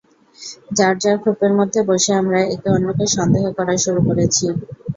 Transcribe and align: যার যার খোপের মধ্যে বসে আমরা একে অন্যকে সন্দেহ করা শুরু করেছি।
যার 0.77 0.95
যার 1.01 1.17
খোপের 1.23 1.51
মধ্যে 1.59 1.79
বসে 1.89 2.11
আমরা 2.21 2.39
একে 2.45 2.67
অন্যকে 2.69 3.05
সন্দেহ 3.15 3.43
করা 3.57 3.73
শুরু 3.83 3.99
করেছি। 4.07 4.45